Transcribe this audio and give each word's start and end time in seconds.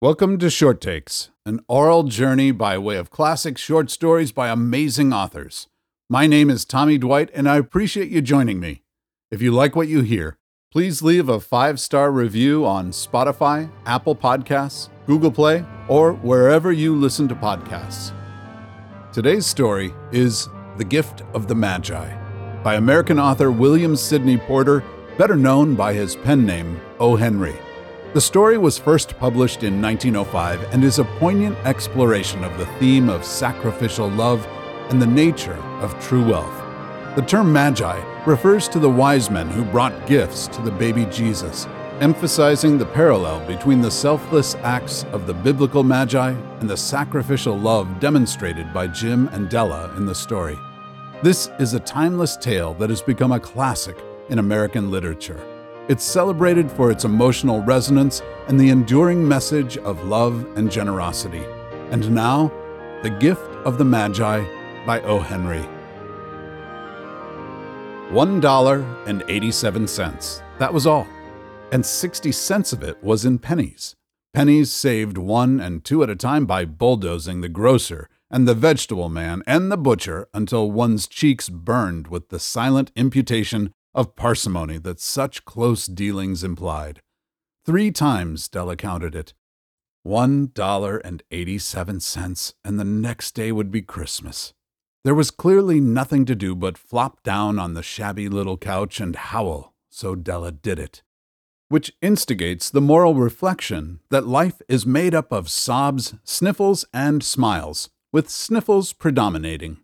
Welcome 0.00 0.38
to 0.38 0.48
Short 0.48 0.80
Takes, 0.80 1.30
an 1.44 1.58
aural 1.66 2.04
journey 2.04 2.52
by 2.52 2.78
way 2.78 2.98
of 2.98 3.10
classic 3.10 3.58
short 3.58 3.90
stories 3.90 4.30
by 4.30 4.46
amazing 4.46 5.12
authors. 5.12 5.66
My 6.08 6.28
name 6.28 6.50
is 6.50 6.64
Tommy 6.64 6.98
Dwight, 6.98 7.30
and 7.34 7.48
I 7.48 7.56
appreciate 7.56 8.08
you 8.08 8.22
joining 8.22 8.60
me. 8.60 8.84
If 9.32 9.42
you 9.42 9.50
like 9.50 9.74
what 9.74 9.88
you 9.88 10.02
hear, 10.02 10.38
please 10.70 11.02
leave 11.02 11.28
a 11.28 11.40
five 11.40 11.80
star 11.80 12.12
review 12.12 12.64
on 12.64 12.92
Spotify, 12.92 13.72
Apple 13.86 14.14
Podcasts, 14.14 14.88
Google 15.08 15.32
Play, 15.32 15.64
or 15.88 16.12
wherever 16.12 16.70
you 16.70 16.94
listen 16.94 17.26
to 17.26 17.34
podcasts. 17.34 18.12
Today's 19.12 19.46
story 19.46 19.92
is 20.12 20.48
The 20.76 20.84
Gift 20.84 21.22
of 21.34 21.48
the 21.48 21.56
Magi 21.56 22.62
by 22.62 22.76
American 22.76 23.18
author 23.18 23.50
William 23.50 23.96
Sydney 23.96 24.38
Porter, 24.38 24.84
better 25.16 25.34
known 25.34 25.74
by 25.74 25.92
his 25.92 26.14
pen 26.14 26.46
name, 26.46 26.80
O. 27.00 27.16
Henry. 27.16 27.56
The 28.14 28.22
story 28.22 28.56
was 28.56 28.78
first 28.78 29.18
published 29.18 29.64
in 29.64 29.82
1905 29.82 30.72
and 30.72 30.82
is 30.82 30.98
a 30.98 31.04
poignant 31.04 31.58
exploration 31.66 32.42
of 32.42 32.56
the 32.56 32.64
theme 32.78 33.10
of 33.10 33.22
sacrificial 33.22 34.08
love 34.08 34.46
and 34.88 35.00
the 35.00 35.06
nature 35.06 35.58
of 35.82 35.98
true 36.00 36.26
wealth. 36.26 37.16
The 37.16 37.22
term 37.26 37.52
magi 37.52 38.00
refers 38.24 38.66
to 38.68 38.78
the 38.78 38.88
wise 38.88 39.28
men 39.28 39.50
who 39.50 39.62
brought 39.62 40.06
gifts 40.06 40.46
to 40.48 40.62
the 40.62 40.70
baby 40.70 41.04
Jesus, 41.10 41.66
emphasizing 42.00 42.78
the 42.78 42.86
parallel 42.86 43.46
between 43.46 43.82
the 43.82 43.90
selfless 43.90 44.54
acts 44.62 45.04
of 45.12 45.26
the 45.26 45.34
biblical 45.34 45.84
magi 45.84 46.30
and 46.60 46.70
the 46.70 46.78
sacrificial 46.78 47.58
love 47.58 48.00
demonstrated 48.00 48.72
by 48.72 48.86
Jim 48.86 49.28
and 49.32 49.50
Della 49.50 49.94
in 49.98 50.06
the 50.06 50.14
story. 50.14 50.58
This 51.22 51.50
is 51.58 51.74
a 51.74 51.80
timeless 51.80 52.38
tale 52.38 52.72
that 52.74 52.88
has 52.88 53.02
become 53.02 53.32
a 53.32 53.40
classic 53.40 53.98
in 54.30 54.38
American 54.38 54.90
literature. 54.90 55.57
It's 55.88 56.04
celebrated 56.04 56.70
for 56.70 56.90
its 56.90 57.06
emotional 57.06 57.62
resonance 57.62 58.20
and 58.46 58.60
the 58.60 58.68
enduring 58.68 59.26
message 59.26 59.78
of 59.78 60.04
love 60.04 60.46
and 60.54 60.70
generosity. 60.70 61.42
And 61.90 62.14
now, 62.14 62.52
The 63.02 63.08
Gift 63.08 63.50
of 63.64 63.78
the 63.78 63.86
Magi 63.86 64.44
by 64.84 65.00
O. 65.00 65.18
Henry. 65.18 65.66
$1.87. 68.10 70.42
That 70.58 70.74
was 70.74 70.86
all. 70.86 71.06
And 71.72 71.86
60 71.86 72.32
cents 72.32 72.74
of 72.74 72.82
it 72.82 73.02
was 73.02 73.24
in 73.24 73.38
pennies. 73.38 73.94
Pennies 74.34 74.70
saved 74.70 75.16
one 75.16 75.58
and 75.58 75.82
two 75.82 76.02
at 76.02 76.10
a 76.10 76.16
time 76.16 76.44
by 76.44 76.66
bulldozing 76.66 77.40
the 77.40 77.48
grocer 77.48 78.10
and 78.30 78.46
the 78.46 78.52
vegetable 78.52 79.08
man 79.08 79.42
and 79.46 79.72
the 79.72 79.78
butcher 79.78 80.28
until 80.34 80.70
one's 80.70 81.08
cheeks 81.08 81.48
burned 81.48 82.08
with 82.08 82.28
the 82.28 82.38
silent 82.38 82.92
imputation 82.94 83.72
of 83.94 84.16
parsimony 84.16 84.78
that 84.78 85.00
such 85.00 85.44
close 85.44 85.86
dealings 85.86 86.44
implied. 86.44 87.00
Three 87.64 87.90
times 87.90 88.48
Della 88.48 88.76
counted 88.76 89.14
it. 89.14 89.34
One 90.02 90.50
dollar 90.54 90.98
and 90.98 91.22
eighty 91.30 91.58
seven 91.58 92.00
cents, 92.00 92.54
and 92.64 92.78
the 92.78 92.84
next 92.84 93.34
day 93.34 93.52
would 93.52 93.70
be 93.70 93.82
Christmas. 93.82 94.54
There 95.04 95.14
was 95.14 95.30
clearly 95.30 95.80
nothing 95.80 96.24
to 96.26 96.34
do 96.34 96.54
but 96.54 96.78
flop 96.78 97.22
down 97.22 97.58
on 97.58 97.74
the 97.74 97.82
shabby 97.82 98.28
little 98.28 98.56
couch 98.56 99.00
and 99.00 99.14
howl, 99.14 99.74
so 99.90 100.14
Della 100.14 100.52
did 100.52 100.78
it. 100.78 101.02
Which 101.68 101.92
instigates 102.00 102.70
the 102.70 102.80
moral 102.80 103.14
reflection 103.14 104.00
that 104.10 104.26
life 104.26 104.62
is 104.68 104.86
made 104.86 105.14
up 105.14 105.32
of 105.32 105.50
sobs, 105.50 106.14
sniffles, 106.24 106.84
and 106.94 107.22
smiles, 107.22 107.90
with 108.12 108.30
sniffles 108.30 108.92
predominating. 108.92 109.78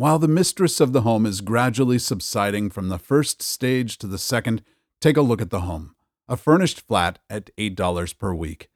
While 0.00 0.18
the 0.18 0.28
mistress 0.28 0.80
of 0.80 0.94
the 0.94 1.02
home 1.02 1.26
is 1.26 1.42
gradually 1.42 1.98
subsiding 1.98 2.70
from 2.70 2.88
the 2.88 2.96
first 2.96 3.42
stage 3.42 3.98
to 3.98 4.06
the 4.06 4.16
second, 4.16 4.62
take 4.98 5.18
a 5.18 5.20
look 5.20 5.42
at 5.42 5.50
the 5.50 5.60
home 5.60 5.94
a 6.26 6.38
furnished 6.38 6.80
flat 6.80 7.18
at 7.28 7.54
$8 7.58 8.16
per 8.16 8.32
week. 8.32 8.70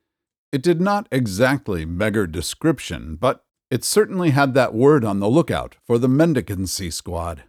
It 0.53 0.63
did 0.63 0.83
not 0.83 1.09
exactly 1.11 1.87
beggar 1.87 2.27
description, 2.27 3.17
but 3.17 3.43
it 3.71 3.85
certainly 3.85 4.33
had 4.33 4.53
that 4.53 4.75
word 4.75 5.03
on 5.03 5.21
the 5.21 5.31
lookout 5.31 5.77
for 5.83 5.97
the 5.97 6.11
mendicancy 6.11 6.91
squad. 6.91 7.45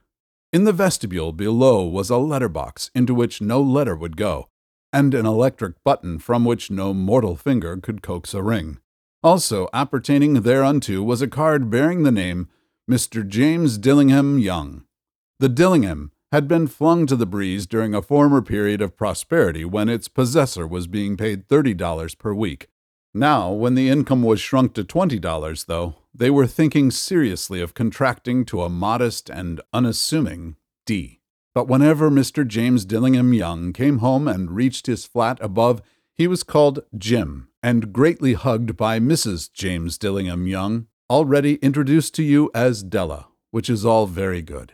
In 0.54 0.64
the 0.64 0.72
vestibule 0.72 1.34
below 1.34 1.86
was 1.86 2.10
a 2.10 2.16
letterbox 2.16 2.92
into 2.96 3.14
which 3.14 3.42
no 3.42 3.62
letter 3.62 3.98
would 3.98 4.16
go, 4.16 4.48
and 4.94 5.14
an 5.14 5.26
electric 5.26 5.84
button 5.84 6.18
from 6.18 6.46
which 6.46 6.72
no 6.72 6.94
mortal 6.94 7.36
finger 7.36 7.76
could 7.76 8.02
coax 8.02 8.34
a 8.34 8.42
ring. 8.42 8.78
Also 9.22 9.68
appertaining 9.74 10.44
thereunto 10.44 11.04
was 11.04 11.22
a 11.22 11.28
card 11.28 11.70
bearing 11.70 12.04
the 12.04 12.12
name 12.12 12.48
Mr. 12.90 13.28
James 13.28 13.80
Dillingham 13.80 14.38
Young. 14.38 14.84
The 15.40 15.50
Dillingham 15.50 16.12
had 16.32 16.48
been 16.48 16.68
flung 16.68 17.08
to 17.08 17.16
the 17.16 17.26
breeze 17.26 17.66
during 17.66 17.96
a 17.96 18.02
former 18.02 18.44
period 18.44 18.80
of 18.80 18.96
prosperity 18.96 19.66
when 19.66 19.90
its 19.90 20.08
possessor 20.08 20.68
was 20.68 20.86
being 20.86 21.18
paid 21.18 21.48
$30 21.48 22.18
per 22.20 22.34
week. 22.34 22.68
Now, 23.12 23.52
when 23.52 23.74
the 23.74 23.90
income 23.90 24.22
was 24.22 24.40
shrunk 24.40 24.76
to 24.76 24.84
$20, 24.84 25.66
though, 25.66 25.96
they 26.14 26.30
were 26.30 26.46
thinking 26.46 26.92
seriously 26.92 27.60
of 27.60 27.74
contracting 27.74 28.46
to 28.46 28.62
a 28.62 28.70
modest 28.70 29.32
and 29.32 29.62
unassuming 29.74 30.56
D. 30.86 31.22
But 31.56 31.68
whenever 31.68 32.12
Mr. 32.12 32.46
James 32.46 32.86
Dillingham 32.86 33.34
Young 33.34 33.74
came 33.74 33.98
home 33.98 34.28
and 34.28 34.52
reached 34.52 34.86
his 34.86 35.06
flat 35.06 35.40
above, 35.42 35.82
he 36.14 36.28
was 36.28 36.44
called 36.44 36.82
Jim 36.96 37.48
and 37.64 37.92
greatly 37.92 38.34
hugged 38.34 38.78
by 38.78 39.00
Mrs. 39.00 39.52
James 39.52 39.98
Dillingham 39.98 40.46
Young, 40.46 40.86
already 41.10 41.56
introduced 41.56 42.16
to 42.16 42.24
you 42.24 42.50
as 42.56 42.82
Della, 42.84 43.28
which 43.52 43.70
is 43.70 43.86
all 43.86 44.08
very 44.08 44.42
good. 44.42 44.74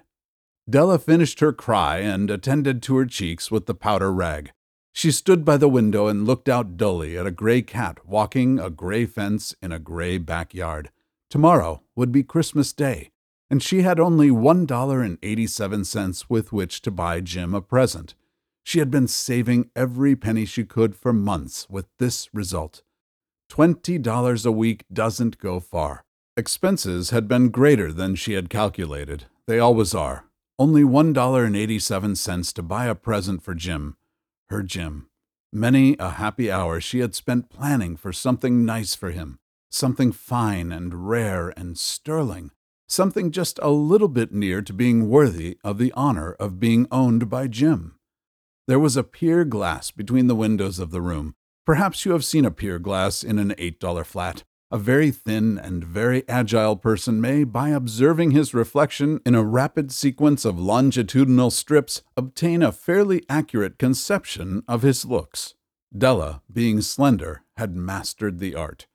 Della 0.70 0.98
finished 1.00 1.40
her 1.42 1.52
cry 1.52 1.98
and 1.98 2.32
attended 2.32 2.82
to 2.84 2.96
her 2.98 3.06
cheeks 3.06 3.52
with 3.52 3.66
the 3.66 3.76
powder 3.76 4.14
rag. 4.14 4.52
She 4.94 5.12
stood 5.12 5.44
by 5.44 5.58
the 5.58 5.68
window 5.68 6.08
and 6.08 6.26
looked 6.26 6.48
out 6.48 6.78
dully 6.78 7.18
at 7.18 7.26
a 7.26 7.32
gray 7.32 7.62
cat 7.62 8.06
walking 8.06 8.60
a 8.60 8.70
gray 8.70 9.06
fence 9.06 9.56
in 9.62 9.72
a 9.72 9.80
gray 9.80 10.18
backyard. 10.18 10.90
Tomorrow 11.30 11.82
would 11.96 12.12
be 12.12 12.24
Christmas 12.24 12.74
Day, 12.74 13.12
and 13.50 13.64
she 13.64 13.82
had 13.82 14.00
only 14.00 14.30
$1.87 14.30 16.26
with 16.30 16.52
which 16.54 16.82
to 16.82 16.92
buy 16.92 17.22
Jim 17.22 17.54
a 17.54 17.62
present. 17.62 18.16
She 18.64 18.80
had 18.80 18.92
been 18.92 19.08
saving 19.08 19.70
every 19.76 20.16
penny 20.16 20.46
she 20.46 20.64
could 20.64 20.96
for 20.96 21.14
months 21.14 21.68
with 21.70 21.88
this 22.00 22.30
result. 22.34 22.84
Twenty 23.50 23.98
dollars 23.98 24.46
a 24.46 24.52
week 24.52 24.86
doesn't 24.94 25.38
go 25.38 25.60
far. 25.60 26.06
Expenses 26.38 27.10
had 27.10 27.28
been 27.28 27.50
greater 27.50 27.92
than 27.92 28.16
she 28.16 28.34
had 28.34 28.50
calculated. 28.50 29.26
They 29.48 29.60
always 29.60 29.94
are. 29.94 30.26
Only 30.58 30.82
$1.87 30.82 32.54
to 32.54 32.64
buy 32.64 32.86
a 32.86 32.96
present 32.96 33.44
for 33.44 33.54
Jim. 33.54 33.98
Her 34.50 34.64
Jim. 34.64 35.10
Many 35.52 35.98
a 36.00 36.12
happy 36.12 36.50
hour 36.50 36.80
she 36.80 37.00
had 37.00 37.14
spent 37.16 37.50
planning 37.50 37.98
for 37.98 38.14
something 38.14 38.64
nice 38.64 38.96
for 38.96 39.12
him, 39.12 39.40
something 39.70 40.14
fine 40.14 40.72
and 40.72 41.10
rare 41.10 41.50
and 41.58 41.78
sterling, 41.78 42.52
something 42.88 43.32
just 43.32 43.60
a 43.62 43.70
little 43.70 44.08
bit 44.08 44.32
near 44.32 44.62
to 44.62 44.72
being 44.72 45.10
worthy 45.10 45.58
of 45.66 45.78
the 45.78 45.92
honor 45.98 46.32
of 46.34 46.62
being 46.62 46.88
owned 46.92 47.30
by 47.30 47.48
Jim. 47.48 47.96
There 48.68 48.80
was 48.80 48.96
a 48.96 49.04
pier 49.04 49.44
glass 49.44 49.92
between 49.92 50.28
the 50.28 50.36
windows 50.36 50.80
of 50.80 50.92
the 50.92 51.02
room. 51.02 51.36
Perhaps 51.66 52.06
you 52.06 52.14
have 52.14 52.24
seen 52.24 52.46
a 52.46 52.52
pier 52.52 52.80
glass 52.80 53.22
in 53.22 53.38
an 53.38 53.50
$8 53.58 54.06
flat. 54.06 54.44
A 54.74 54.78
very 54.78 55.12
thin 55.12 55.58
and 55.58 55.84
very 55.84 56.28
agile 56.30 56.78
person 56.78 57.20
may, 57.20 57.44
by 57.44 57.70
observing 57.70 58.32
his 58.32 58.54
reflection 58.54 59.20
in 59.26 59.36
a 59.36 59.44
rapid 59.44 59.92
sequence 59.92 60.46
of 60.46 60.58
longitudinal 60.58 61.52
strips, 61.52 62.04
obtain 62.16 62.64
a 62.64 62.72
fairly 62.72 63.22
accurate 63.28 63.78
conception 63.78 64.64
of 64.70 64.82
his 64.82 65.04
looks. 65.04 65.56
Della, 65.96 66.42
being 66.50 66.80
slender, 66.80 67.44
had 67.58 67.76
mastered 67.76 68.40
the 68.40 68.56
art. 68.56 68.88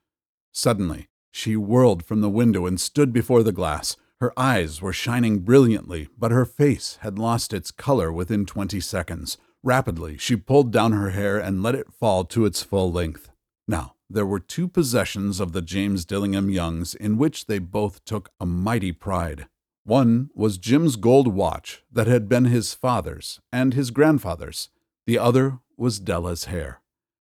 Suddenly, 0.51 1.09
she 1.31 1.57
whirled 1.57 2.03
from 2.03 2.23
the 2.23 2.31
window 2.31 2.65
and 2.65 2.81
stood 2.81 3.13
before 3.13 3.43
the 3.43 3.53
glass. 3.53 3.99
Her 4.19 4.33
eyes 4.35 4.81
were 4.81 4.95
shining 4.95 5.41
brilliantly, 5.41 6.09
but 6.17 6.31
her 6.31 6.47
face 6.47 6.97
had 7.03 7.19
lost 7.19 7.53
its 7.53 7.71
color 7.71 8.11
within 8.11 8.47
twenty 8.47 8.81
seconds. 8.81 9.37
Rapidly, 9.63 10.17
she 10.17 10.37
pulled 10.37 10.73
down 10.73 10.93
her 10.93 11.11
hair 11.11 11.39
and 11.39 11.63
let 11.63 11.75
it 11.75 11.93
fall 11.93 12.25
to 12.25 12.47
its 12.47 12.63
full 12.63 12.91
length. 12.91 13.29
Now, 13.69 13.96
there 14.09 14.27
were 14.27 14.41
two 14.41 14.69
possessions 14.69 15.41
of 15.41 15.53
the 15.53 15.63
James 15.63 16.05
Dillingham 16.05 16.51
Youngs 16.51 16.95
in 16.95 17.19
which 17.19 17.47
they 17.47 17.59
both 17.59 18.05
took 18.05 18.31
a 18.41 18.47
mighty 18.47 18.93
pride. 18.93 19.49
One 19.85 20.31
was 20.35 20.59
Jim's 20.59 20.97
gold 20.97 21.29
watch 21.29 21.85
that 21.93 22.07
had 22.07 22.29
been 22.29 22.47
his 22.47 22.75
father's 22.75 23.41
and 23.53 23.75
his 23.75 23.91
grandfather's. 23.91 24.71
The 25.07 25.19
other 25.19 25.61
was 25.77 26.01
Della's 26.01 26.47
hair. 26.47 26.81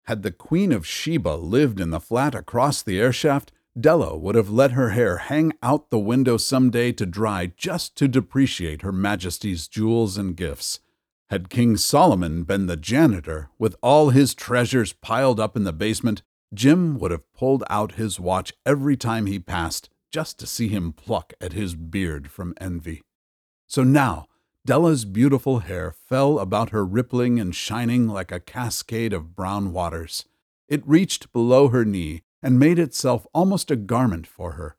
Had 0.05 0.23
the 0.23 0.31
Queen 0.31 0.71
of 0.71 0.85
Sheba 0.85 1.35
lived 1.35 1.79
in 1.79 1.91
the 1.91 1.99
flat 1.99 2.35
across 2.35 2.81
the 2.81 2.99
airshaft, 2.99 3.49
Della 3.79 4.17
would 4.17 4.35
have 4.35 4.49
let 4.49 4.71
her 4.71 4.89
hair 4.89 5.17
hang 5.17 5.53
out 5.63 5.89
the 5.89 5.99
window 5.99 6.35
some 6.37 6.69
day 6.69 6.91
to 6.91 7.05
dry 7.05 7.53
just 7.55 7.95
to 7.97 8.07
depreciate 8.07 8.81
Her 8.81 8.91
Majesty's 8.91 9.67
jewels 9.67 10.17
and 10.17 10.35
gifts. 10.35 10.81
Had 11.29 11.49
King 11.49 11.77
Solomon 11.77 12.43
been 12.43 12.65
the 12.65 12.75
janitor, 12.75 13.49
with 13.57 13.77
all 13.81 14.09
his 14.09 14.33
treasures 14.35 14.91
piled 14.91 15.39
up 15.39 15.55
in 15.55 15.63
the 15.63 15.71
basement, 15.71 16.23
Jim 16.53 16.97
would 16.99 17.11
have 17.11 17.31
pulled 17.33 17.63
out 17.69 17.93
his 17.93 18.19
watch 18.19 18.53
every 18.65 18.97
time 18.97 19.25
he 19.25 19.39
passed 19.39 19.89
just 20.11 20.37
to 20.39 20.45
see 20.45 20.67
him 20.67 20.91
pluck 20.91 21.33
at 21.39 21.53
his 21.53 21.75
beard 21.75 22.29
from 22.29 22.53
envy. 22.59 23.01
So 23.67 23.83
now, 23.83 24.27
Della's 24.65 25.05
beautiful 25.05 25.59
hair 25.59 25.91
fell 25.91 26.37
about 26.37 26.71
her 26.71 26.85
rippling 26.85 27.39
and 27.39 27.55
shining 27.55 28.07
like 28.07 28.31
a 28.31 28.39
cascade 28.39 29.13
of 29.13 29.35
brown 29.35 29.71
waters. 29.71 30.25
It 30.67 30.87
reached 30.87 31.31
below 31.31 31.69
her 31.69 31.85
knee, 31.85 32.21
and 32.43 32.59
made 32.59 32.79
itself 32.79 33.27
almost 33.33 33.71
a 33.71 33.75
garment 33.75 34.25
for 34.25 34.53
her. 34.53 34.75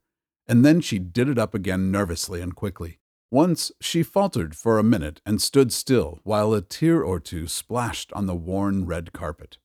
And 0.47 0.65
then 0.65 0.81
she 0.81 0.99
did 0.99 1.29
it 1.29 1.39
up 1.39 1.55
again 1.55 1.91
nervously 1.91 2.41
and 2.41 2.55
quickly. 2.55 2.99
Once 3.31 3.73
she 3.81 4.03
faltered 4.03 4.55
for 4.55 4.79
a 4.79 4.85
minute 4.85 5.21
and 5.25 5.41
stood 5.41 5.73
still 5.73 6.21
while 6.23 6.53
a 6.53 6.61
tear 6.61 7.03
or 7.03 7.19
two 7.19 7.47
splashed 7.47 8.13
on 8.13 8.27
the 8.27 8.35
worn 8.35 8.85
red 8.85 9.13
carpet. 9.13 9.59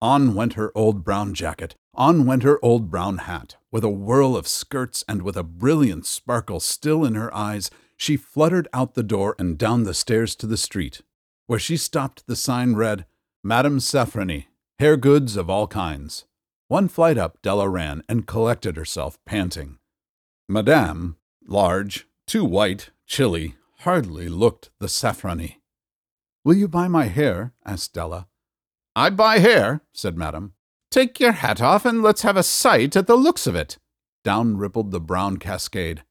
On 0.00 0.34
went 0.34 0.52
her 0.54 0.70
old 0.76 1.04
brown 1.04 1.34
jacket, 1.34 1.74
on 1.94 2.24
went 2.24 2.44
her 2.44 2.58
old 2.64 2.90
brown 2.90 3.18
hat. 3.18 3.56
With 3.72 3.82
a 3.82 3.88
whirl 3.88 4.36
of 4.36 4.46
skirts 4.46 5.04
and 5.08 5.22
with 5.22 5.36
a 5.36 5.42
brilliant 5.42 6.06
sparkle 6.06 6.60
still 6.60 7.04
in 7.04 7.14
her 7.14 7.34
eyes, 7.34 7.70
she 7.96 8.16
fluttered 8.16 8.68
out 8.72 8.94
the 8.94 9.02
door 9.02 9.34
and 9.38 9.58
down 9.58 9.82
the 9.82 9.94
stairs 9.94 10.36
to 10.36 10.46
the 10.46 10.56
street. 10.56 11.02
Where 11.46 11.58
she 11.58 11.76
stopped, 11.76 12.26
the 12.26 12.36
sign 12.36 12.76
read, 12.76 13.06
Madame 13.42 13.80
Sofronie, 13.80 14.46
hair 14.78 14.96
goods 14.96 15.36
of 15.36 15.50
all 15.50 15.66
kinds. 15.66 16.26
One 16.68 16.86
flight 16.86 17.18
up, 17.18 17.42
Della 17.42 17.68
ran 17.68 18.02
and 18.08 18.26
collected 18.26 18.76
herself, 18.76 19.18
panting. 19.24 19.78
Madame, 20.48 21.16
large, 21.46 22.06
too 22.26 22.44
white, 22.44 22.90
chilly, 23.06 23.56
hardly 23.80 24.28
looked 24.28 24.70
the 24.78 24.86
Sofronie. 24.86 25.56
Will 26.44 26.54
you 26.54 26.68
buy 26.68 26.86
my 26.86 27.06
hair? 27.06 27.54
asked 27.64 27.94
Della. 27.94 28.28
I 28.98 29.10
buy 29.10 29.38
hair, 29.38 29.82
said 29.92 30.18
Madame. 30.18 30.54
Take 30.90 31.20
your 31.20 31.30
hat 31.30 31.62
off 31.62 31.84
and 31.84 32.02
let's 32.02 32.22
have 32.22 32.36
a 32.36 32.42
sight 32.42 32.96
at 32.96 33.06
the 33.06 33.14
looks 33.14 33.46
of 33.46 33.54
it. 33.54 33.78
Down 34.24 34.56
rippled 34.56 34.90
the 34.90 34.98
brown 34.98 35.36
cascade. 35.36 36.02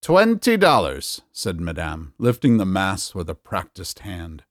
Twenty 0.00 0.56
dollars, 0.56 1.20
said 1.32 1.60
Madame, 1.60 2.14
lifting 2.16 2.56
the 2.56 2.64
mass 2.64 3.14
with 3.14 3.28
a 3.28 3.34
practiced 3.34 3.98
hand. 3.98 4.44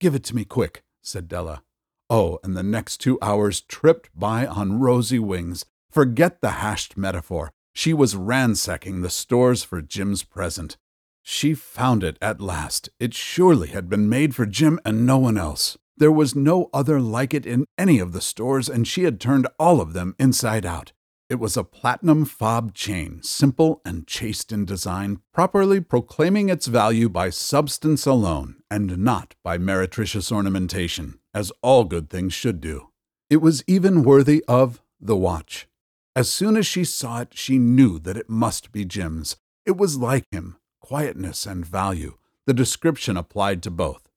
Give 0.00 0.16
it 0.16 0.24
to 0.24 0.34
me 0.34 0.44
quick, 0.44 0.82
said 1.02 1.28
Della. 1.28 1.62
Oh, 2.08 2.40
and 2.42 2.56
the 2.56 2.64
next 2.64 2.96
two 2.96 3.16
hours 3.22 3.60
tripped 3.60 4.10
by 4.12 4.44
on 4.44 4.80
rosy 4.80 5.20
wings. 5.20 5.64
Forget 5.88 6.40
the 6.40 6.58
hashed 6.58 6.96
metaphor. 6.96 7.52
She 7.72 7.94
was 7.94 8.16
ransacking 8.16 9.02
the 9.02 9.08
stores 9.08 9.62
for 9.62 9.80
Jim's 9.80 10.24
present. 10.24 10.76
She 11.22 11.54
found 11.54 12.02
it 12.02 12.18
at 12.20 12.40
last. 12.40 12.88
It 12.98 13.14
surely 13.14 13.68
had 13.68 13.88
been 13.88 14.08
made 14.08 14.34
for 14.34 14.46
Jim 14.46 14.80
and 14.84 15.06
no 15.06 15.18
one 15.18 15.38
else. 15.38 15.78
There 16.00 16.10
was 16.10 16.34
no 16.34 16.70
other 16.72 16.98
like 16.98 17.34
it 17.34 17.44
in 17.44 17.66
any 17.76 17.98
of 17.98 18.12
the 18.12 18.22
stores, 18.22 18.70
and 18.70 18.88
she 18.88 19.02
had 19.02 19.20
turned 19.20 19.46
all 19.58 19.82
of 19.82 19.92
them 19.92 20.16
inside 20.18 20.64
out. 20.64 20.92
It 21.28 21.34
was 21.34 21.58
a 21.58 21.62
platinum 21.62 22.24
fob 22.24 22.72
chain, 22.72 23.22
simple 23.22 23.82
and 23.84 24.06
chaste 24.06 24.50
in 24.50 24.64
design, 24.64 25.20
properly 25.34 25.78
proclaiming 25.78 26.48
its 26.48 26.68
value 26.68 27.10
by 27.10 27.28
substance 27.28 28.06
alone, 28.06 28.62
and 28.70 28.96
not 28.96 29.34
by 29.44 29.58
meretricious 29.58 30.32
ornamentation, 30.32 31.20
as 31.34 31.52
all 31.62 31.84
good 31.84 32.08
things 32.08 32.32
should 32.32 32.62
do. 32.62 32.88
It 33.28 33.42
was 33.42 33.62
even 33.66 34.02
worthy 34.02 34.42
of 34.48 34.80
the 34.98 35.18
watch. 35.18 35.68
As 36.16 36.30
soon 36.30 36.56
as 36.56 36.66
she 36.66 36.82
saw 36.82 37.20
it, 37.20 37.32
she 37.34 37.58
knew 37.58 37.98
that 37.98 38.16
it 38.16 38.30
must 38.30 38.72
be 38.72 38.86
Jim's. 38.86 39.36
It 39.66 39.76
was 39.76 39.98
like 39.98 40.24
him 40.32 40.56
quietness 40.80 41.44
and 41.44 41.66
value. 41.66 42.16
The 42.46 42.54
description 42.54 43.18
applied 43.18 43.62
to 43.64 43.70
both. 43.70 44.09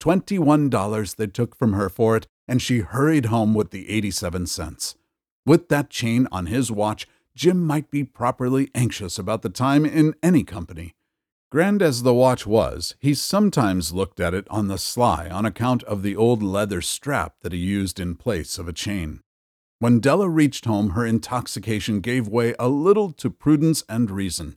Twenty-one 0.00 0.70
dollars 0.70 1.14
they 1.14 1.26
took 1.26 1.54
from 1.54 1.74
her 1.74 1.88
for 1.90 2.16
it, 2.16 2.26
and 2.48 2.60
she 2.60 2.78
hurried 2.78 3.26
home 3.26 3.52
with 3.54 3.70
the 3.70 3.88
eighty-seven 3.90 4.46
cents. 4.46 4.96
With 5.46 5.68
that 5.68 5.90
chain 5.90 6.26
on 6.32 6.46
his 6.46 6.72
watch, 6.72 7.06
Jim 7.36 7.64
might 7.64 7.90
be 7.90 8.02
properly 8.02 8.70
anxious 8.74 9.18
about 9.18 9.42
the 9.42 9.50
time 9.50 9.84
in 9.84 10.14
any 10.22 10.42
company. 10.42 10.94
Grand 11.52 11.82
as 11.82 12.02
the 12.02 12.14
watch 12.14 12.46
was, 12.46 12.94
he 12.98 13.12
sometimes 13.12 13.92
looked 13.92 14.20
at 14.20 14.34
it 14.34 14.46
on 14.50 14.68
the 14.68 14.78
sly 14.78 15.28
on 15.28 15.44
account 15.44 15.82
of 15.84 16.02
the 16.02 16.16
old 16.16 16.42
leather 16.42 16.80
strap 16.80 17.34
that 17.42 17.52
he 17.52 17.58
used 17.58 18.00
in 18.00 18.14
place 18.14 18.58
of 18.58 18.68
a 18.68 18.72
chain. 18.72 19.20
When 19.80 20.00
Della 20.00 20.28
reached 20.28 20.64
home, 20.64 20.90
her 20.90 21.04
intoxication 21.04 22.00
gave 22.00 22.28
way 22.28 22.54
a 22.58 22.68
little 22.68 23.12
to 23.12 23.30
prudence 23.30 23.82
and 23.88 24.10
reason. 24.10 24.56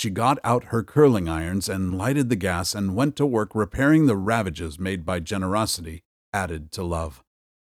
She 0.00 0.08
got 0.08 0.38
out 0.42 0.72
her 0.72 0.82
curling 0.82 1.28
irons 1.28 1.68
and 1.68 1.98
lighted 1.98 2.30
the 2.30 2.34
gas 2.34 2.74
and 2.74 2.96
went 2.96 3.16
to 3.16 3.26
work 3.26 3.54
repairing 3.54 4.06
the 4.06 4.16
ravages 4.16 4.78
made 4.78 5.04
by 5.04 5.20
generosity 5.20 6.04
added 6.32 6.72
to 6.72 6.82
love, 6.82 7.22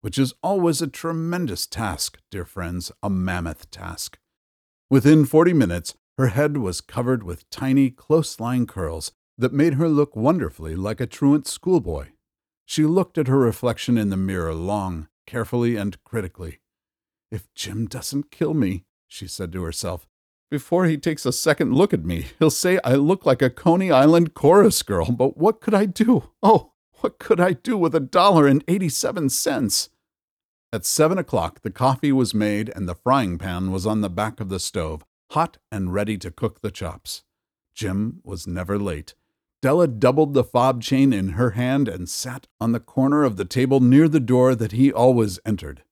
which 0.01 0.19
is 0.19 0.35
always 0.43 0.83
a 0.83 0.89
tremendous 0.89 1.69
task, 1.69 2.19
dear 2.33 2.45
friends, 2.45 2.91
a 3.01 3.09
mammoth 3.09 3.71
task. 3.71 4.19
Within 4.91 5.25
forty 5.25 5.53
minutes, 5.53 5.95
her 6.19 6.27
head 6.27 6.57
was 6.57 6.81
covered 6.81 7.23
with 7.23 7.49
tiny, 7.49 7.91
close 7.91 8.41
lying 8.41 8.67
curls 8.67 9.13
that 9.39 9.53
made 9.53 9.75
her 9.75 9.89
look 9.89 10.17
wonderfully 10.17 10.75
like 10.75 11.01
a 11.01 11.07
truant 11.07 11.47
schoolboy. 11.47 12.09
She 12.65 12.83
looked 12.87 13.19
at 13.19 13.29
her 13.29 13.39
reflection 13.39 13.97
in 13.97 14.11
the 14.11 14.17
mirror 14.17 14.53
long, 14.53 15.07
carefully, 15.29 15.77
and 15.77 16.03
critically. 16.03 16.59
If 17.31 17.47
Jim 17.55 17.87
doesn't 17.87 18.33
kill 18.33 18.53
me, 18.53 18.83
she 19.07 19.29
said 19.29 19.53
to 19.53 19.63
herself, 19.63 20.09
before 20.51 20.87
he 20.87 20.97
takes 20.97 21.27
a 21.27 21.33
second 21.33 21.75
look 21.75 21.93
at 21.93 22.05
me, 22.05 22.27
he'll 22.39 22.51
say 22.51 22.79
I 22.85 22.95
look 22.95 23.27
like 23.27 23.43
a 23.43 23.51
Coney 23.51 23.91
Island 23.91 24.35
chorus 24.35 24.83
girl. 24.83 25.11
But 25.11 25.37
what 25.37 25.61
could 25.61 25.75
I 25.75 25.87
do? 25.87 26.31
Oh, 26.43 26.73
what 27.01 27.19
could 27.19 27.41
I 27.41 27.53
do 27.53 27.77
with 27.77 27.95
a 27.95 28.01
dollar 28.01 28.47
and 28.47 28.65
eighty 28.69 28.89
seven 28.89 29.29
cents? 29.29 29.91
At 30.73 30.85
seven 30.85 31.19
o'clock, 31.19 31.63
the 31.63 31.71
coffee 31.71 32.13
was 32.13 32.35
made 32.35 32.71
and 32.75 32.89
the 32.89 32.95
frying 32.95 33.39
pan 33.39 33.71
was 33.71 33.87
on 33.87 34.01
the 34.01 34.11
back 34.11 34.41
of 34.41 34.49
the 34.49 34.61
stove, 34.61 35.05
hot 35.31 35.59
and 35.71 35.93
ready 35.93 36.19
to 36.19 36.31
cook 36.31 36.61
the 36.61 36.71
chops. 36.71 37.23
Jim 37.75 38.21
was 38.25 38.47
never 38.47 38.79
late. 38.79 39.15
Della 39.63 39.89
doubled 39.89 40.35
the 40.35 40.45
fob 40.45 40.83
chain 40.83 41.13
in 41.13 41.31
her 41.31 41.51
hand 41.51 41.89
and 41.89 42.09
sat 42.09 42.47
on 42.61 42.73
the 42.73 42.81
corner 42.81 43.25
of 43.25 43.37
the 43.37 43.45
table 43.45 43.81
near 43.81 44.09
the 44.09 44.21
door 44.21 44.55
that 44.55 44.73
he 44.73 44.93
always 44.93 45.39
entered. 45.45 45.83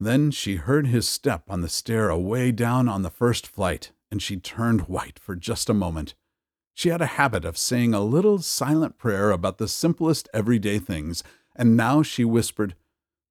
Then 0.00 0.30
she 0.30 0.56
heard 0.56 0.86
his 0.86 1.08
step 1.08 1.42
on 1.48 1.60
the 1.60 1.68
stair 1.68 2.08
away 2.08 2.52
down 2.52 2.88
on 2.88 3.02
the 3.02 3.10
first 3.10 3.46
flight, 3.46 3.90
and 4.10 4.22
she 4.22 4.36
turned 4.36 4.82
white 4.82 5.18
for 5.18 5.36
just 5.36 5.68
a 5.68 5.74
moment. 5.74 6.14
She 6.74 6.88
had 6.90 7.00
a 7.02 7.06
habit 7.06 7.44
of 7.44 7.58
saying 7.58 7.92
a 7.92 8.00
little 8.00 8.38
silent 8.38 8.98
prayer 8.98 9.30
about 9.30 9.58
the 9.58 9.68
simplest 9.68 10.28
everyday 10.32 10.78
things, 10.78 11.22
and 11.56 11.76
now 11.76 12.02
she 12.02 12.24
whispered, 12.24 12.74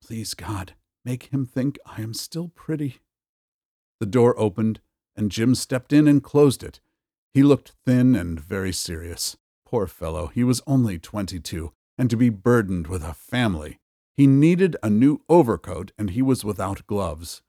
Please, 0.05 0.33
God, 0.33 0.73
make 1.05 1.33
him 1.33 1.45
think 1.45 1.79
I 1.85 2.01
am 2.01 2.13
still 2.13 2.49
pretty. 2.49 2.97
The 3.99 4.05
door 4.05 4.37
opened, 4.39 4.81
and 5.15 5.31
Jim 5.31 5.55
stepped 5.55 5.93
in 5.93 6.07
and 6.07 6.21
closed 6.23 6.63
it. 6.63 6.79
He 7.33 7.41
looked 7.43 7.73
thin 7.85 8.15
and 8.15 8.39
very 8.39 8.73
serious. 8.73 9.37
Poor 9.65 9.87
fellow, 9.87 10.27
he 10.27 10.43
was 10.43 10.61
only 10.67 10.99
twenty 10.99 11.39
two, 11.39 11.71
and 11.97 12.09
to 12.09 12.17
be 12.17 12.29
burdened 12.29 12.87
with 12.87 13.03
a 13.03 13.13
family. 13.13 13.79
He 14.17 14.25
needed 14.25 14.75
a 14.81 14.89
new 14.89 15.21
overcoat 15.29 15.91
and 15.97 16.09
he 16.09 16.23
was 16.23 16.43
without 16.43 16.87
gloves. 16.87 17.43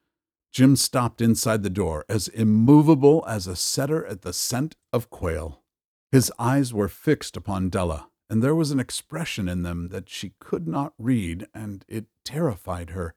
Jim 0.59 0.75
stopped 0.75 1.21
inside 1.21 1.63
the 1.63 1.71
door, 1.71 2.05
as 2.09 2.27
immovable 2.27 3.25
as 3.29 3.47
a 3.47 3.55
setter 3.55 4.05
at 4.07 4.23
the 4.23 4.33
scent 4.33 4.75
of 4.93 5.09
quail. 5.09 5.63
His 6.11 6.33
eyes 6.37 6.75
were 6.75 6.89
fixed 6.89 7.37
upon 7.37 7.69
Della, 7.69 8.09
and 8.29 8.43
there 8.43 8.57
was 8.57 8.73
an 8.73 8.81
expression 8.81 9.49
in 9.49 9.63
them 9.63 9.91
that 9.91 10.09
she 10.09 10.33
could 10.41 10.67
not 10.67 10.95
read, 10.99 11.47
and 11.55 11.85
it 11.87 12.07
terrified 12.25 12.91
her. 12.91 13.15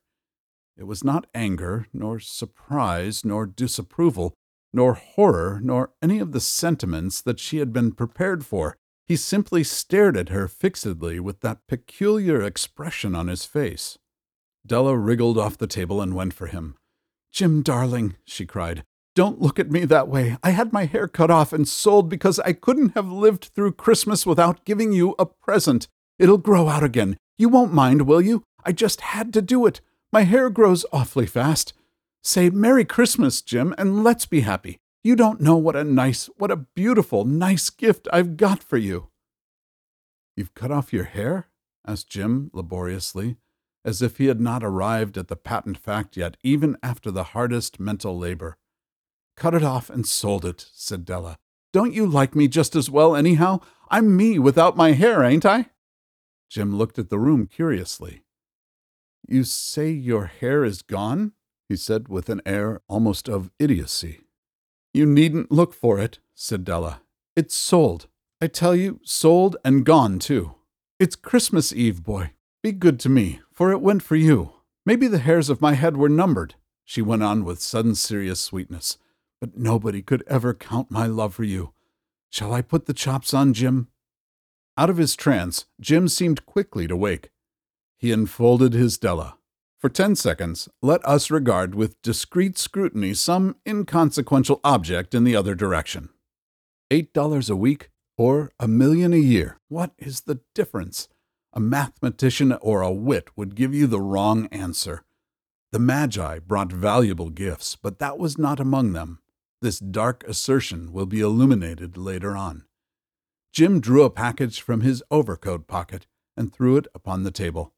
It 0.77 0.83
was 0.83 1.03
not 1.03 1.25
anger, 1.33 1.87
nor 1.91 2.19
surprise, 2.19 3.25
nor 3.25 3.47
disapproval, 3.47 4.35
nor 4.71 4.93
horror, 4.93 5.59
nor 5.63 5.93
any 5.99 6.19
of 6.19 6.33
the 6.33 6.39
sentiments 6.39 7.21
that 7.21 7.39
she 7.39 7.57
had 7.57 7.73
been 7.73 7.93
prepared 7.93 8.45
for. 8.45 8.77
He 9.07 9.15
simply 9.15 9.63
stared 9.63 10.15
at 10.15 10.29
her 10.29 10.47
fixedly 10.47 11.19
with 11.19 11.39
that 11.39 11.65
peculiar 11.67 12.43
expression 12.43 13.15
on 13.15 13.29
his 13.29 13.45
face. 13.45 13.97
Della 14.63 14.95
wriggled 14.95 15.39
off 15.39 15.57
the 15.57 15.65
table 15.65 16.03
and 16.03 16.13
went 16.13 16.35
for 16.35 16.45
him. 16.45 16.77
Jim, 17.31 17.61
darling, 17.61 18.15
she 18.25 18.45
cried, 18.45 18.83
don't 19.13 19.41
look 19.41 19.59
at 19.59 19.71
me 19.71 19.85
that 19.85 20.07
way. 20.07 20.37
I 20.43 20.51
had 20.51 20.71
my 20.71 20.85
hair 20.85 21.07
cut 21.07 21.29
off 21.29 21.51
and 21.51 21.67
sold 21.67 22.09
because 22.09 22.39
I 22.39 22.53
couldn't 22.53 22.93
have 22.95 23.11
lived 23.11 23.51
through 23.53 23.73
Christmas 23.73 24.25
without 24.25 24.63
giving 24.63 24.93
you 24.93 25.15
a 25.19 25.25
present. 25.25 25.87
It'll 26.17 26.37
grow 26.37 26.69
out 26.69 26.83
again. 26.83 27.17
You 27.37 27.49
won't 27.49 27.73
mind, 27.73 28.03
will 28.03 28.21
you? 28.21 28.43
I 28.65 28.71
just 28.71 29.01
had 29.01 29.33
to 29.33 29.41
do 29.41 29.65
it. 29.65 29.81
My 30.13 30.23
hair 30.23 30.49
grows 30.49 30.85
awfully 30.93 31.25
fast. 31.25 31.73
Say 32.23 32.49
Merry 32.49 32.85
Christmas, 32.85 33.41
Jim, 33.41 33.73
and 33.77 34.03
let's 34.03 34.25
be 34.25 34.41
happy. 34.41 34.77
You 35.03 35.15
don't 35.15 35.41
know 35.41 35.57
what 35.57 35.75
a 35.75 35.83
nice, 35.83 36.29
what 36.37 36.51
a 36.51 36.57
beautiful, 36.75 37.25
nice 37.25 37.69
gift 37.69 38.07
I've 38.13 38.37
got 38.37 38.61
for 38.61 38.77
you. 38.77 39.07
You've 40.37 40.53
cut 40.53 40.71
off 40.71 40.93
your 40.93 41.05
hair? 41.05 41.47
asked 41.85 42.09
Jim 42.09 42.51
laboriously, 42.53 43.37
as 43.83 44.01
if 44.01 44.17
he 44.17 44.27
had 44.27 44.39
not 44.39 44.63
arrived 44.63 45.17
at 45.17 45.27
the 45.27 45.35
patent 45.35 45.77
fact 45.77 46.15
yet, 46.15 46.37
even 46.43 46.77
after 46.83 47.11
the 47.11 47.23
hardest 47.35 47.79
mental 47.79 48.17
labor. 48.17 48.57
Cut 49.35 49.53
it 49.53 49.63
off 49.63 49.89
and 49.89 50.05
sold 50.05 50.45
it, 50.45 50.67
said 50.73 51.05
Della. 51.05 51.37
Don't 51.73 51.93
you 51.93 52.05
like 52.05 52.35
me 52.35 52.47
just 52.47 52.75
as 52.75 52.89
well, 52.89 53.15
anyhow? 53.15 53.59
I'm 53.89 54.15
me 54.15 54.37
without 54.39 54.77
my 54.77 54.91
hair, 54.91 55.23
ain't 55.23 55.45
I? 55.45 55.67
Jim 56.49 56.75
looked 56.75 56.99
at 56.99 57.09
the 57.09 57.19
room 57.19 57.47
curiously. 57.47 58.23
You 59.27 59.43
say 59.43 59.89
your 59.89 60.25
hair 60.25 60.63
is 60.63 60.81
gone? 60.81 61.31
he 61.69 61.77
said 61.77 62.09
with 62.09 62.29
an 62.29 62.41
air 62.45 62.81
almost 62.89 63.29
of 63.29 63.49
idiocy. 63.57 64.21
You 64.93 65.05
needn't 65.05 65.51
look 65.51 65.73
for 65.73 65.99
it, 65.99 66.19
said 66.35 66.65
Della. 66.65 67.01
It's 67.35 67.55
sold. 67.55 68.07
I 68.41 68.47
tell 68.47 68.75
you, 68.75 68.99
sold 69.03 69.55
and 69.63 69.85
gone, 69.85 70.19
too. 70.19 70.55
It's 70.99 71.15
Christmas 71.15 71.71
Eve, 71.71 72.03
boy. 72.03 72.31
Be 72.63 72.71
good 72.71 72.99
to 72.99 73.09
me, 73.09 73.41
for 73.51 73.71
it 73.71 73.81
went 73.81 74.03
for 74.03 74.15
you. 74.15 74.53
Maybe 74.85 75.07
the 75.07 75.17
hairs 75.17 75.49
of 75.49 75.61
my 75.61 75.73
head 75.73 75.97
were 75.97 76.09
numbered. 76.09 76.55
she 76.83 77.01
went 77.01 77.23
on 77.23 77.43
with 77.45 77.61
sudden 77.61 77.95
serious 77.95 78.39
sweetness. 78.39 78.97
But 79.39 79.57
nobody 79.57 80.01
could 80.01 80.23
ever 80.27 80.53
count 80.53 80.91
my 80.91 81.07
love 81.07 81.33
for 81.33 81.43
you. 81.43 81.73
Shall 82.29 82.53
I 82.53 82.61
put 82.61 82.85
the 82.85 82.93
chops 82.93 83.33
on, 83.33 83.53
Jim? 83.53 83.87
Out 84.77 84.89
of 84.89 84.97
his 84.97 85.15
trance, 85.15 85.65
Jim 85.79 86.07
seemed 86.07 86.45
quickly 86.45 86.87
to 86.87 86.95
wake. 86.95 87.29
He 87.97 88.11
enfolded 88.11 88.73
his 88.73 88.97
Della. 88.97 89.37
For 89.79 89.89
ten 89.89 90.15
seconds, 90.15 90.69
let 90.81 91.03
us 91.03 91.31
regard 91.31 91.73
with 91.73 92.01
discreet 92.03 92.57
scrutiny 92.57 93.15
some 93.15 93.55
inconsequential 93.65 94.59
object 94.63 95.15
in 95.15 95.23
the 95.23 95.35
other 95.35 95.55
direction. 95.55 96.09
Eight 96.91 97.13
dollars 97.13 97.49
a 97.49 97.55
week 97.55 97.89
or 98.17 98.51
a 98.59 98.67
million 98.67 99.13
a 99.13 99.17
year. 99.17 99.57
What 99.69 99.93
is 99.97 100.21
the 100.21 100.41
difference? 100.53 101.07
A 101.53 101.59
mathematician 101.59 102.53
or 102.61 102.81
a 102.81 102.91
wit 102.91 103.29
would 103.35 103.55
give 103.55 103.73
you 103.73 103.87
the 103.87 103.99
wrong 103.99 104.47
answer. 104.47 105.03
The 105.71 105.79
Magi 105.79 106.39
brought 106.39 106.71
valuable 106.71 107.29
gifts, 107.29 107.75
but 107.75 107.99
that 107.99 108.17
was 108.17 108.37
not 108.37 108.59
among 108.59 108.93
them. 108.93 109.19
This 109.61 109.79
dark 109.79 110.23
assertion 110.27 110.91
will 110.91 111.05
be 111.05 111.19
illuminated 111.19 111.97
later 111.97 112.35
on. 112.35 112.63
Jim 113.53 113.79
drew 113.79 114.03
a 114.03 114.09
package 114.09 114.61
from 114.61 114.81
his 114.81 115.03
overcoat 115.11 115.67
pocket 115.67 116.07
and 116.37 116.53
threw 116.53 116.77
it 116.77 116.87
upon 116.95 117.23
the 117.23 117.31
table. 117.31 117.73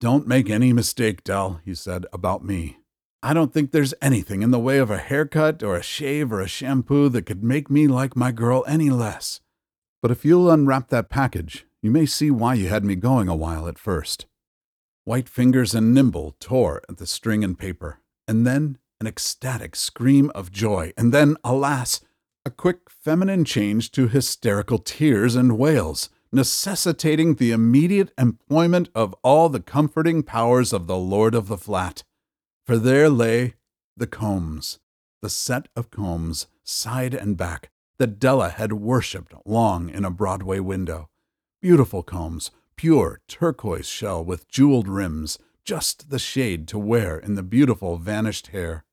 Don't 0.00 0.28
make 0.28 0.48
any 0.48 0.72
mistake, 0.72 1.24
Dell, 1.24 1.60
he 1.64 1.74
said, 1.74 2.06
about 2.12 2.44
me. 2.44 2.78
I 3.22 3.34
don't 3.34 3.52
think 3.52 3.72
there's 3.72 3.94
anything 4.00 4.42
in 4.42 4.52
the 4.52 4.58
way 4.58 4.78
of 4.78 4.90
a 4.90 4.98
haircut 4.98 5.62
or 5.62 5.74
a 5.74 5.82
shave 5.82 6.30
or 6.32 6.40
a 6.40 6.46
shampoo 6.46 7.08
that 7.08 7.26
could 7.26 7.42
make 7.42 7.68
me 7.68 7.88
like 7.88 8.14
my 8.14 8.30
girl 8.30 8.62
any 8.68 8.90
less. 8.90 9.40
But 10.02 10.10
if 10.10 10.24
you'll 10.24 10.50
unwrap 10.50 10.88
that 10.88 11.08
package, 11.08 11.66
you 11.86 11.92
may 11.92 12.04
see 12.04 12.32
why 12.32 12.52
you 12.52 12.66
had 12.66 12.84
me 12.84 12.96
going 12.96 13.28
a 13.28 13.36
while 13.36 13.68
at 13.68 13.78
first. 13.78 14.26
White 15.04 15.28
fingers 15.28 15.72
and 15.72 15.94
nimble 15.94 16.34
tore 16.40 16.82
at 16.88 16.96
the 16.96 17.06
string 17.06 17.44
and 17.44 17.56
paper, 17.56 18.00
and 18.26 18.44
then 18.44 18.78
an 19.00 19.06
ecstatic 19.06 19.76
scream 19.76 20.32
of 20.34 20.50
joy, 20.50 20.92
and 20.96 21.14
then, 21.14 21.36
alas, 21.44 22.00
a 22.44 22.50
quick 22.50 22.90
feminine 22.90 23.44
change 23.44 23.92
to 23.92 24.08
hysterical 24.08 24.78
tears 24.78 25.36
and 25.36 25.56
wails 25.56 26.10
necessitating 26.32 27.36
the 27.36 27.52
immediate 27.52 28.10
employment 28.18 28.88
of 28.92 29.14
all 29.22 29.48
the 29.48 29.60
comforting 29.60 30.24
powers 30.24 30.72
of 30.72 30.88
the 30.88 30.98
Lord 30.98 31.36
of 31.36 31.46
the 31.46 31.56
Flat. 31.56 32.02
For 32.66 32.78
there 32.78 33.08
lay 33.08 33.54
the 33.96 34.08
combs, 34.08 34.80
the 35.22 35.30
set 35.30 35.68
of 35.76 35.92
combs, 35.92 36.48
side 36.64 37.14
and 37.14 37.36
back, 37.36 37.70
that 37.98 38.18
Della 38.18 38.48
had 38.48 38.72
worshipped 38.72 39.32
long 39.46 39.88
in 39.88 40.04
a 40.04 40.10
Broadway 40.10 40.58
window. 40.58 41.10
Beautiful 41.62 42.02
combs, 42.02 42.50
pure 42.76 43.20
turquoise 43.28 43.88
shell 43.88 44.24
with 44.24 44.48
jeweled 44.48 44.88
rims, 44.88 45.38
just 45.64 46.10
the 46.10 46.18
shade 46.18 46.68
to 46.68 46.78
wear 46.78 47.18
in 47.18 47.34
the 47.34 47.42
beautiful 47.42 47.96
vanished 47.96 48.48
hair. 48.48 48.84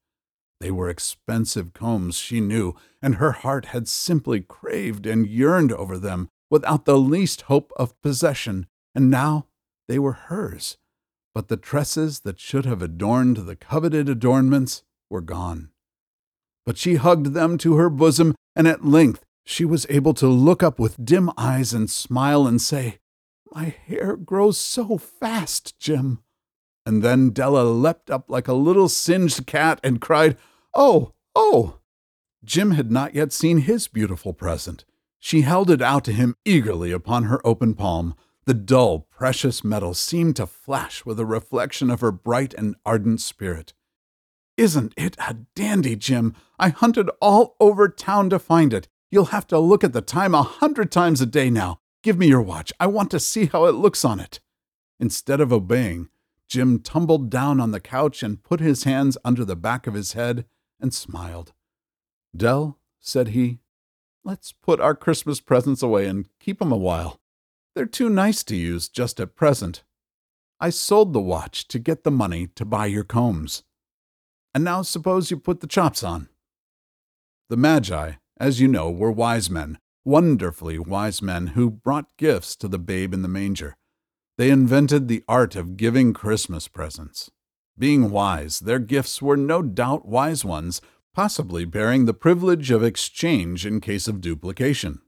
They 0.60 0.72
were 0.72 0.90
expensive 0.90 1.74
combs, 1.74 2.16
she 2.16 2.40
knew, 2.40 2.76
and 3.02 3.16
her 3.16 3.34
heart 3.34 3.66
had 3.66 3.88
simply 3.88 4.40
craved 4.40 5.06
and 5.06 5.28
yearned 5.28 5.74
over 5.74 5.98
them 5.98 6.30
without 6.50 6.86
the 6.86 6.98
least 6.98 7.42
hope 7.44 7.74
of 7.76 8.00
possession, 8.02 8.68
and 8.96 9.10
now 9.10 9.48
they 9.88 10.00
were 10.00 10.14
hers. 10.14 10.78
But 11.34 11.50
the 11.50 11.58
tresses 11.58 12.22
that 12.22 12.40
should 12.40 12.66
have 12.66 12.82
adorned 12.82 13.38
the 13.38 13.56
coveted 13.58 14.08
adornments 14.08 14.84
were 15.10 15.22
gone. 15.22 15.72
But 16.66 16.78
she 16.78 16.96
hugged 16.96 17.34
them 17.34 17.58
to 17.58 17.76
her 17.76 17.90
bosom, 17.90 18.36
and 18.56 18.68
at 18.68 18.86
length 18.86 19.26
she 19.44 19.66
was 19.66 19.86
able 19.90 20.14
to 20.16 20.28
look 20.28 20.64
up 20.64 20.80
with 20.80 21.04
dim 21.04 21.32
eyes 21.38 21.74
and 21.74 21.90
smile 21.90 22.48
and 22.48 22.62
say, 22.62 23.00
My 23.54 23.66
hair 23.66 24.16
grows 24.16 24.58
so 24.58 24.98
fast, 24.98 25.78
Jim. 25.80 26.24
And 26.86 27.02
then 27.02 27.30
Della 27.30 27.64
leapt 27.64 28.10
up 28.10 28.30
like 28.30 28.48
a 28.48 28.54
little 28.54 28.90
singed 28.90 29.46
cat 29.46 29.80
and 29.84 30.02
cried, 30.02 30.38
Oh, 30.74 31.14
oh! 31.36 31.80
Jim 32.44 32.72
had 32.72 32.92
not 32.92 33.16
yet 33.16 33.32
seen 33.32 33.60
his 33.60 33.88
beautiful 33.88 34.34
present. 34.34 34.86
She 35.20 35.42
held 35.42 35.70
it 35.70 35.82
out 35.82 36.04
to 36.06 36.12
him 36.12 36.36
eagerly 36.44 36.92
upon 36.92 37.24
her 37.24 37.46
open 37.48 37.76
palm. 37.76 38.16
The 38.46 38.54
dull, 38.54 39.08
precious 39.10 39.64
metal 39.64 39.94
seemed 39.94 40.36
to 40.36 40.46
flash 40.46 41.06
with 41.06 41.18
a 41.20 41.26
reflection 41.26 41.90
of 41.90 42.02
her 42.02 42.12
bright 42.12 42.54
and 42.54 42.76
ardent 42.86 43.22
spirit. 43.22 43.74
Isn't 44.58 44.94
it 44.98 45.16
a 45.18 45.36
dandy, 45.56 45.96
Jim? 45.96 46.36
I 46.60 46.70
hunted 46.70 47.10
all 47.22 47.56
over 47.62 47.88
town 47.88 48.30
to 48.32 48.40
find 48.40 48.74
it. 48.74 48.90
You'll 49.14 49.26
have 49.26 49.46
to 49.50 49.60
look 49.60 49.84
at 49.84 49.94
the 49.94 50.02
time 50.02 50.34
a 50.34 50.42
hundred 50.42 50.92
times 50.92 51.22
a 51.22 51.28
day 51.28 51.52
now. 51.52 51.78
Give 52.02 52.18
me 52.18 52.26
your 52.26 52.42
watch. 52.42 52.74
I 52.80 52.88
want 52.88 53.12
to 53.12 53.20
see 53.20 53.46
how 53.46 53.66
it 53.66 53.76
looks 53.76 54.04
on 54.04 54.20
it. 54.20 54.40
Instead 55.00 55.40
of 55.40 55.54
obeying, 55.54 56.10
Jim 56.48 56.80
tumbled 56.80 57.30
down 57.30 57.60
on 57.60 57.70
the 57.70 57.80
couch 57.80 58.24
and 58.24 58.42
put 58.42 58.60
his 58.60 58.86
hands 58.86 59.16
under 59.24 59.46
the 59.46 59.56
back 59.56 59.86
of 59.86 59.94
his 59.94 60.14
head 60.14 60.46
and 60.80 60.92
smiled. 60.92 61.54
Dell, 62.36 62.80
said 63.00 63.28
he, 63.28 63.60
Let's 64.24 64.52
put 64.52 64.80
our 64.80 64.96
Christmas 64.96 65.40
presents 65.40 65.84
away 65.84 66.08
and 66.08 66.28
keep 66.40 66.60
'em 66.60 66.72
a 66.72 66.76
while. 66.76 67.22
They're 67.76 67.86
too 67.86 68.10
nice 68.10 68.44
to 68.46 68.56
use 68.56 68.90
just 68.90 69.20
at 69.20 69.36
present. 69.36 69.84
I 70.60 70.72
sold 70.72 71.14
the 71.14 71.22
watch 71.22 71.68
to 71.68 71.78
get 71.78 72.04
the 72.04 72.10
money 72.10 72.48
to 72.56 72.66
buy 72.66 72.88
your 72.88 73.04
combs. 73.04 73.62
And 74.56 74.64
now 74.64 74.82
suppose 74.82 75.30
you 75.30 75.38
put 75.38 75.60
the 75.60 75.68
chops 75.68 76.02
on. 76.02 76.30
The 77.50 77.58
Magi, 77.58 78.14
as 78.38 78.60
you 78.60 78.68
know, 78.68 78.90
were 78.90 79.12
wise 79.12 79.50
men, 79.50 79.78
wonderfully 80.06 80.80
wise 80.80 81.22
men 81.22 81.48
who 81.48 81.70
brought 81.70 82.18
gifts 82.18 82.56
to 82.58 82.68
the 82.68 82.80
babe 82.80 83.14
in 83.14 83.22
the 83.22 83.28
manger. 83.28 83.76
They 84.38 84.50
invented 84.50 85.08
the 85.08 85.24
art 85.28 85.56
of 85.56 85.78
giving 85.78 86.14
Christmas 86.14 86.68
presents. 86.68 87.30
Being 87.78 88.10
wise, 88.10 88.60
their 88.60 88.80
gifts 88.80 89.22
were 89.22 89.38
no 89.38 89.62
doubt 89.62 90.08
wise 90.08 90.44
ones, 90.44 90.82
possibly 91.14 91.66
bearing 91.66 92.06
the 92.06 92.14
privilege 92.14 92.72
of 92.72 92.84
exchange 92.84 93.66
in 93.66 93.80
case 93.80 94.08
of 94.08 94.22
duplication. 94.22 95.02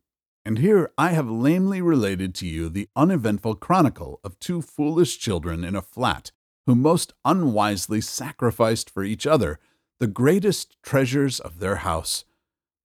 And 0.46 0.60
here 0.60 0.92
I 0.98 1.10
have 1.12 1.30
lamely 1.30 1.82
related 1.82 2.36
to 2.36 2.48
you 2.48 2.70
the 2.70 2.88
uneventful 2.96 3.56
chronicle 3.56 4.20
of 4.24 4.40
two 4.40 4.62
foolish 4.62 5.18
children 5.18 5.64
in 5.64 5.76
a 5.76 5.82
flat 5.82 6.32
who 6.68 6.76
most 6.76 7.14
unwisely 7.24 8.02
sacrificed 8.02 8.90
for 8.90 9.04
each 9.04 9.26
other 9.26 9.60
the 10.00 10.08
greatest 10.08 10.78
treasures 10.84 11.40
of 11.40 11.60
their 11.60 11.78
house. 11.78 12.26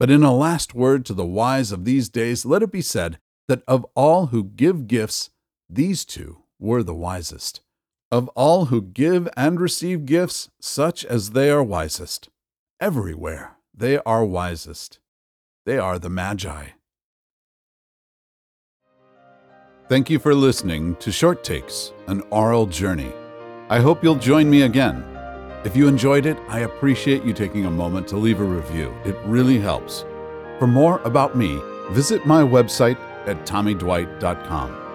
But 0.00 0.10
in 0.10 0.22
a 0.22 0.34
last 0.34 0.74
word 0.74 1.04
to 1.04 1.14
the 1.14 1.26
wise 1.26 1.72
of 1.72 1.84
these 1.84 2.08
days, 2.08 2.46
let 2.46 2.62
it 2.62 2.72
be 2.72 2.80
said 2.80 3.18
that 3.48 3.62
of 3.68 3.84
all 3.94 4.28
who 4.28 4.44
give 4.44 4.86
gifts, 4.86 5.28
these 5.68 6.06
two 6.06 6.38
were 6.58 6.82
the 6.82 6.94
wisest. 6.94 7.60
Of 8.10 8.28
all 8.28 8.66
who 8.66 8.80
give 8.80 9.28
and 9.36 9.60
receive 9.60 10.06
gifts, 10.06 10.48
such 10.58 11.04
as 11.04 11.32
they 11.32 11.50
are 11.50 11.62
wisest. 11.62 12.30
Everywhere 12.80 13.58
they 13.74 13.98
are 13.98 14.24
wisest. 14.24 15.00
They 15.66 15.76
are 15.76 15.98
the 15.98 16.08
Magi. 16.08 16.68
Thank 19.90 20.08
you 20.08 20.18
for 20.18 20.34
listening 20.34 20.96
to 20.96 21.12
Short 21.12 21.44
Takes, 21.44 21.92
an 22.06 22.22
aural 22.30 22.64
journey. 22.64 23.12
I 23.68 23.80
hope 23.80 24.02
you'll 24.02 24.14
join 24.14 24.48
me 24.48 24.62
again. 24.62 25.04
If 25.62 25.76
you 25.76 25.88
enjoyed 25.88 26.24
it, 26.24 26.38
I 26.48 26.60
appreciate 26.60 27.22
you 27.22 27.34
taking 27.34 27.66
a 27.66 27.70
moment 27.70 28.08
to 28.08 28.16
leave 28.16 28.40
a 28.40 28.44
review. 28.44 28.94
It 29.04 29.16
really 29.26 29.58
helps. 29.58 30.06
For 30.58 30.66
more 30.66 31.00
about 31.04 31.36
me, 31.36 31.60
visit 31.90 32.24
my 32.24 32.42
website 32.42 32.98
at 33.26 33.44
tommydwight.com. 33.44 34.89